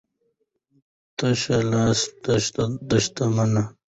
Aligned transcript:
ـ 0.59 1.17
تشه 1.17 1.57
لاسه 1.69 2.65
دښمنه. 3.03 3.63